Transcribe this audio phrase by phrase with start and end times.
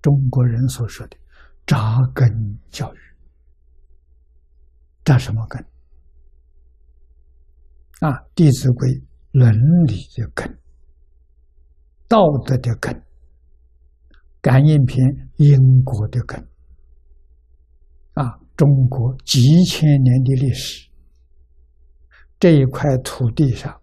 [0.00, 1.16] 中国人所说的
[1.66, 2.98] 扎根教育，
[5.04, 5.60] 扎什么根？
[8.00, 8.88] 啊，《弟子规》
[9.32, 9.52] 伦
[9.86, 10.58] 理的根，
[12.06, 12.94] 道德的根，
[14.40, 15.04] 《感应篇》
[15.36, 16.40] 因果的根。
[18.14, 20.88] 啊，中国几千年的历史，
[22.38, 23.80] 这一块土地上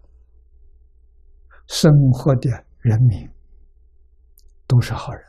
[1.66, 3.28] 生活的人民
[4.66, 5.22] 都是好人。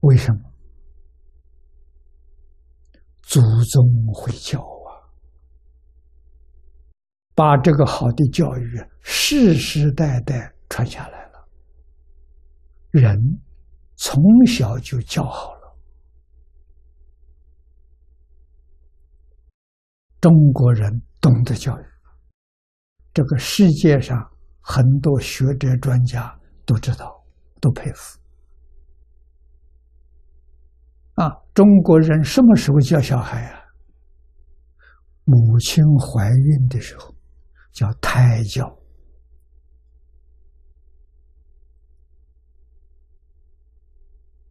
[0.00, 0.40] 为什么？
[3.22, 3.82] 祖宗
[4.12, 4.90] 会教啊，
[7.34, 11.48] 把这个好的教育世世代代传下来了，
[12.90, 13.16] 人
[13.96, 15.76] 从小就教好了。
[20.20, 20.90] 中国人
[21.20, 21.84] 懂得教育，
[23.14, 24.18] 这个世界上
[24.60, 27.24] 很多学者专家都知道，
[27.60, 28.19] 都佩服。
[31.20, 33.60] 啊，中国人什么时候教小孩啊？
[35.24, 37.14] 母亲怀孕的时候
[37.72, 38.66] 叫胎教，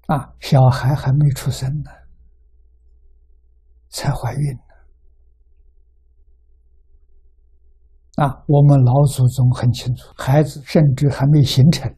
[0.06, 1.90] 啊，小孩还没出生呢，
[3.90, 4.62] 才怀孕呢。
[8.23, 11.92] 啊，我们老祖宗很清楚，孩子甚至还没形成，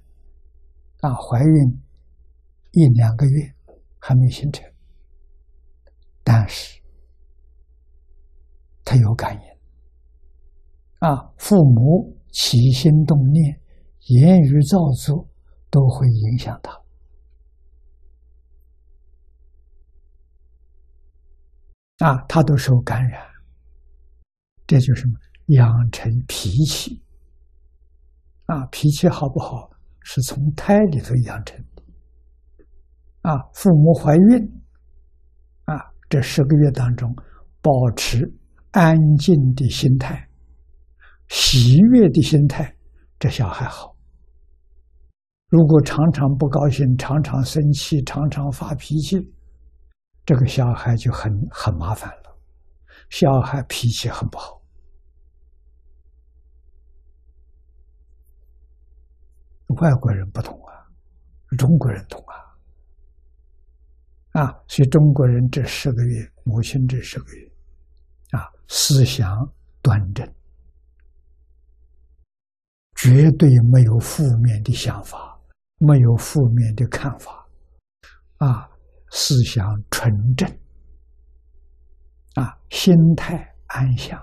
[1.01, 1.81] 啊，怀孕
[2.71, 3.53] 一两个月。
[4.03, 4.65] 还没形成，
[6.23, 6.81] 但是
[8.83, 11.31] 他有感应啊！
[11.37, 13.61] 父母起心动念、
[14.07, 15.29] 言语造作，
[15.69, 16.71] 都会影响他
[22.05, 23.21] 啊，他都受感染。
[24.65, 25.13] 这就是什么？
[25.47, 27.03] 养成脾气
[28.47, 28.65] 啊！
[28.71, 29.69] 脾气好不好，
[30.01, 31.63] 是从胎里头养成。
[33.21, 34.61] 啊，父母怀孕，
[35.65, 35.75] 啊，
[36.09, 37.15] 这十个月当中，
[37.61, 38.33] 保持
[38.71, 40.27] 安静的心态、
[41.27, 42.75] 喜悦的心态，
[43.19, 43.95] 这小孩好。
[45.49, 49.17] 如果常常不高兴、常常生气、常常发脾气，
[50.25, 52.37] 这个小孩就很很麻烦了。
[53.09, 54.61] 小孩脾气很不好，
[59.67, 60.87] 外国人不同啊，
[61.57, 62.50] 中国人懂啊。
[64.31, 67.51] 啊，所以中国人这十个月，母亲这十个月，
[68.31, 69.27] 啊，思想
[69.81, 70.25] 端正，
[72.95, 75.37] 绝对没有负面的想法，
[75.79, 77.45] 没有负面的看法，
[78.37, 78.69] 啊，
[79.09, 80.49] 思想纯正，
[82.35, 84.17] 啊，心态安详，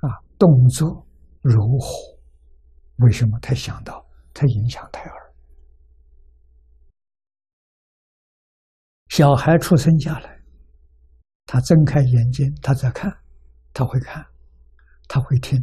[0.00, 1.06] 啊，动作
[1.40, 2.18] 如火。
[2.96, 5.27] 为什么他想到他影响胎儿？
[9.18, 10.40] 小孩出生下来，
[11.44, 13.12] 他睁开眼睛，他在看，
[13.72, 14.24] 他会看，
[15.08, 15.60] 他会听，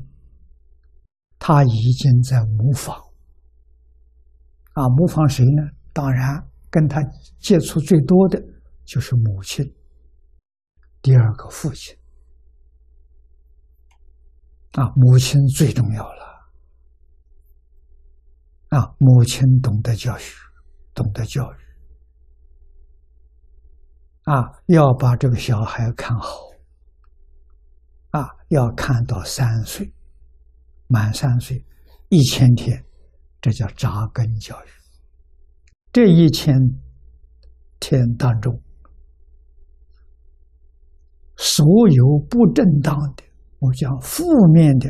[1.39, 2.93] 他已经在模仿。
[4.73, 5.71] 啊，模仿谁呢？
[5.93, 7.01] 当然，跟他
[7.39, 8.37] 接触最多的
[8.83, 9.73] 就是母亲，
[11.01, 11.95] 第二个父亲。
[14.73, 16.51] 啊，母亲最重要了。
[18.71, 20.23] 啊，母亲懂得教育，
[20.93, 21.64] 懂得教育。
[24.25, 26.49] 啊，要把这个小孩看好，
[28.09, 29.93] 啊，要看到三岁，
[30.87, 31.63] 满三岁，
[32.09, 32.83] 一千天，
[33.39, 34.67] 这叫扎根教育。
[35.93, 36.55] 这一千
[37.79, 38.59] 天当中，
[41.37, 43.23] 所有不正当的，
[43.59, 44.89] 我讲负面的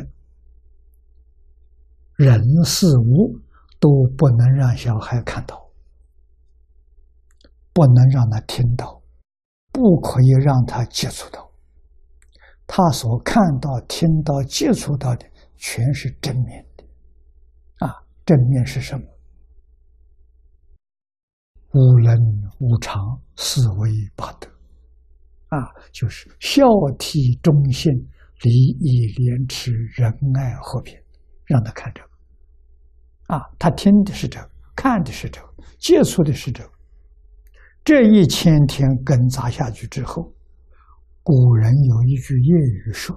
[2.16, 3.38] 人事物，
[3.78, 5.70] 都不能让小孩看到，
[7.74, 8.95] 不能让他听到。
[9.76, 11.52] 不可以让他接触到，
[12.66, 15.26] 他所看到、听到、接触到的
[15.58, 16.84] 全是正面的，
[17.86, 17.92] 啊，
[18.24, 19.04] 正面是什么？
[21.74, 22.16] 无能
[22.58, 24.48] 无常，四维八德，
[25.48, 26.64] 啊，就是孝
[26.96, 27.92] 悌忠信、
[28.44, 28.50] 礼
[28.80, 30.98] 义廉耻、仁爱和平，
[31.44, 32.08] 让他看这个，
[33.26, 36.75] 啊，他听的是这个，看的是这个，接触的是这个。
[37.86, 40.34] 这一千天根扎下去之后，
[41.22, 43.16] 古人有一句谚语说：“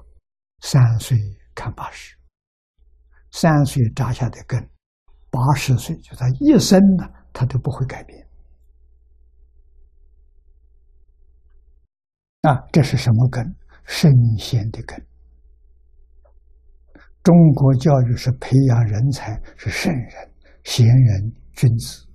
[0.62, 1.18] 三岁
[1.56, 2.16] 看八十。”
[3.33, 4.62] 三岁扎下的根，
[5.31, 8.24] 八十岁就他一生呢，他都不会改变。
[12.42, 13.44] 啊，这是什么根？
[13.86, 15.04] 圣贤的根。
[17.24, 20.31] 中国教育是培养人才，是圣人、
[20.63, 22.06] 贤人、君子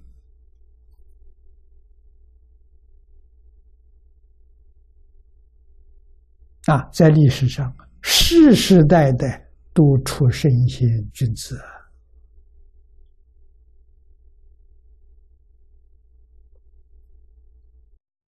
[6.67, 11.61] 啊，在历史上，世世代代都出圣贤君子。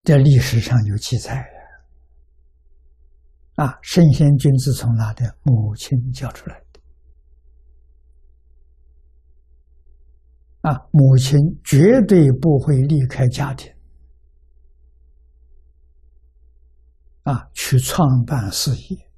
[0.05, 1.45] 在历史上有记载
[3.57, 6.81] 啊，圣贤君子从哪的母亲教出来的
[10.61, 13.73] 啊，母亲绝对不会离开家庭
[17.27, 19.11] 啊，去创办事业。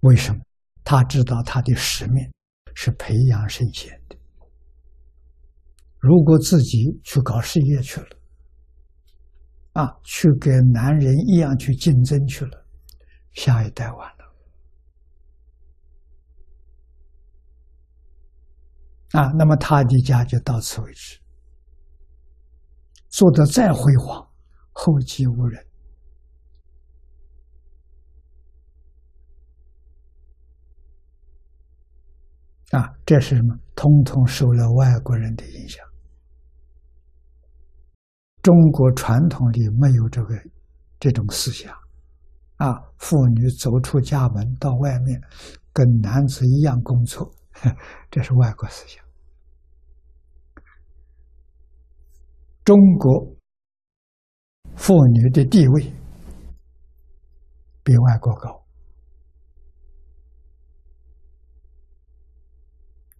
[0.00, 0.40] 为什么？
[0.82, 2.32] 他知道他的使命
[2.74, 4.16] 是培养圣贤的。
[5.98, 8.16] 如果自己去搞事业去了，
[9.74, 12.66] 啊，去跟男人一样去竞争去了，
[13.34, 14.24] 下一代完了。
[19.12, 21.20] 啊，那么他的家就到此为止，
[23.10, 24.26] 做的再辉煌，
[24.72, 25.64] 后继无人。
[32.72, 33.54] 啊，这是什么？
[33.74, 35.84] 通通受了外国人的影响。
[38.42, 40.34] 中国传统里没有这个
[40.98, 41.72] 这种思想，
[42.56, 45.20] 啊，妇女走出家门到外面，
[45.72, 47.30] 跟男子一样工作，
[48.10, 49.04] 这是外国思想。
[52.64, 53.36] 中国
[54.76, 55.92] 妇女的地位
[57.82, 58.61] 比外国高，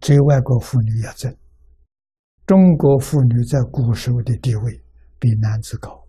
[0.03, 1.35] 只有外国妇女要争。
[2.45, 4.83] 中国妇女在古时候的地位。
[5.23, 6.05] 比男子高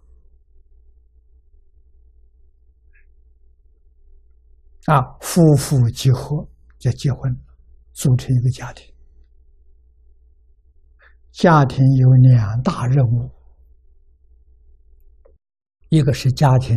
[4.86, 5.00] 啊！
[5.20, 6.48] 夫妇结合
[6.78, 7.32] 就结婚，
[7.92, 8.92] 组成一个家庭。
[11.30, 13.30] 家庭有两大任务，
[15.90, 16.76] 一个是家庭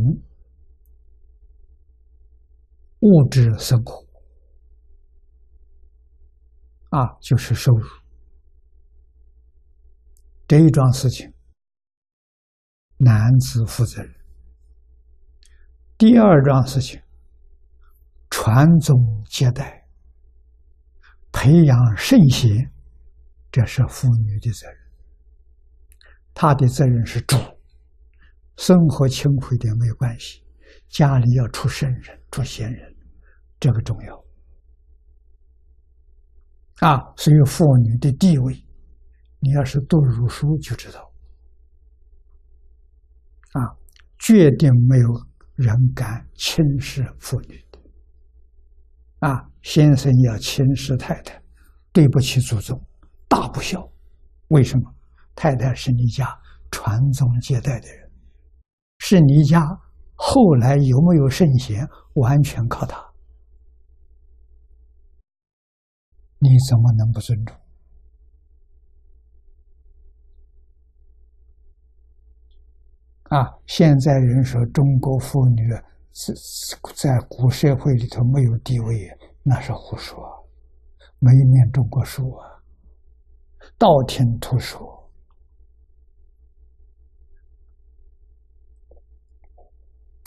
[3.00, 4.07] 物质生活
[6.90, 7.86] 啊，就是收入
[10.48, 11.34] 这一桩事情。
[13.00, 14.16] 男子负责人。
[15.98, 17.00] 第二桩事情，
[18.30, 19.88] 传宗接代、
[21.32, 22.72] 培养圣贤，
[23.52, 24.78] 这是妇女的责任。
[26.34, 27.36] 她的责任是主，
[28.56, 30.44] 生活清苦一点没有关系，
[30.88, 32.96] 家里要出圣人、出贤人，
[33.60, 34.27] 这个重要。
[36.80, 38.54] 啊，所以妇女的地位，
[39.40, 41.12] 你要是读儒书就知道。
[43.54, 43.76] 啊，
[44.20, 45.08] 绝对没有
[45.56, 47.80] 人敢轻视妇女的。
[49.28, 51.42] 啊，先生要轻视太太，
[51.92, 52.80] 对不起祖宗，
[53.28, 53.90] 大不孝。
[54.50, 54.94] 为什么？
[55.34, 56.28] 太太是你家
[56.72, 58.12] 传宗接代的人，
[59.00, 59.62] 是你家
[60.14, 63.07] 后来有没有圣贤，完全靠他。
[66.40, 67.56] 你怎么能不尊重？
[73.30, 73.58] 啊！
[73.66, 75.70] 现在人说中国妇女
[76.14, 76.34] 在
[76.96, 79.10] 在古社会里头没有地位，
[79.44, 80.48] 那是胡说，
[81.20, 82.64] 没念中国书啊，
[83.78, 84.96] 道听途说。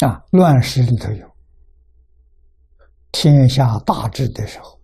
[0.00, 1.30] 啊，乱世里头有
[3.12, 4.79] 天下大治的时候，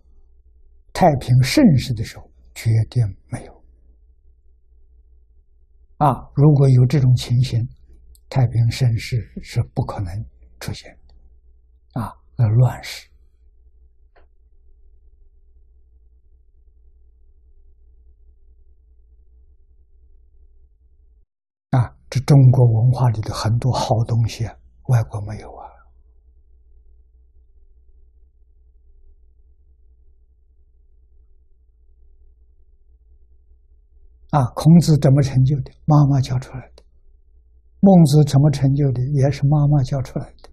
[0.99, 3.53] 太平盛世的时候，绝对没有。
[5.97, 7.63] 啊，如果有这种情形。
[8.29, 10.25] 太平盛世是不可能
[10.59, 13.07] 出现的，啊，那乱世
[21.69, 24.53] 啊，这中国文化里的很多好东西啊，
[24.89, 25.66] 外国没有啊。
[34.37, 35.71] 啊，孔子怎么成就的？
[35.85, 36.83] 妈妈教出来的。
[37.79, 39.01] 孟子怎么成就的？
[39.13, 40.49] 也是妈妈教出来的。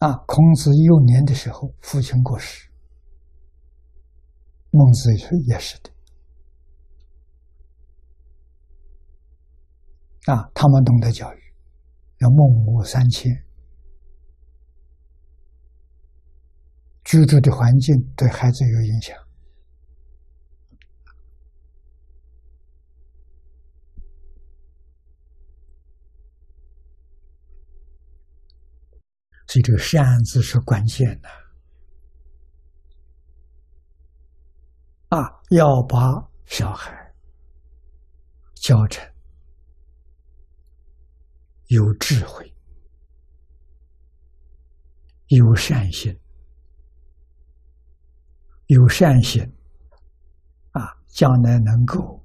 [0.00, 2.68] 啊，孔子幼年的时候，父亲过世，
[4.70, 5.90] 孟子也是也是的。
[10.30, 11.38] 啊，他们懂得教育，
[12.18, 13.32] 要孟母三迁，
[17.12, 19.14] 居住的环境对孩子有影响。
[29.46, 31.28] 所以这个“善”字是关键的
[35.10, 35.28] 啊！
[35.50, 35.98] 要把
[36.46, 37.14] 小孩
[38.54, 39.06] 教成
[41.66, 42.50] 有智慧、
[45.26, 46.18] 有善心、
[48.66, 49.42] 有善心
[50.70, 52.24] 啊，将来能够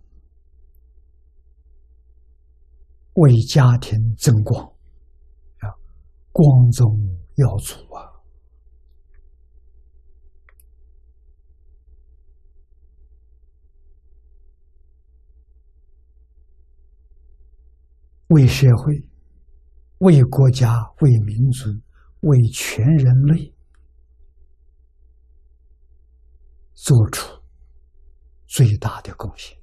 [3.14, 4.64] 为家庭增光
[5.60, 5.68] 啊。
[6.32, 6.88] 光宗
[7.36, 8.14] 耀祖啊，
[18.28, 19.10] 为社会、
[20.00, 21.70] 为国家、为民族、
[22.22, 23.54] 为全人类
[26.80, 27.42] 做出
[28.46, 29.58] 最大的贡献。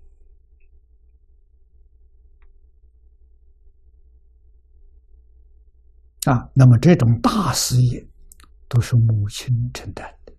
[6.25, 8.05] 啊，那么这种大事业
[8.69, 10.35] 都是母亲承担的，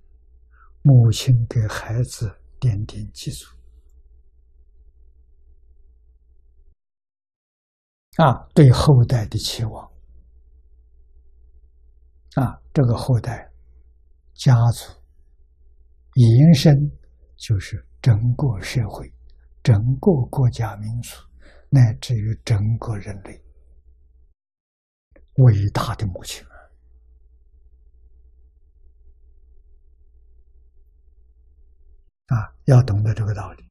[0.81, 2.29] 母亲给孩子
[2.59, 3.55] 奠定基础。
[8.17, 9.91] 啊，对后代的期望，
[12.35, 13.51] 啊，这个后代
[14.33, 14.91] 家族
[16.15, 16.91] 延伸
[17.35, 19.11] 就是整个社会、
[19.61, 21.13] 整个国家民族，
[21.69, 23.41] 乃至于整个人类。
[25.35, 26.55] 伟大的母亲啊！
[32.27, 33.69] 啊，要懂得这个道理。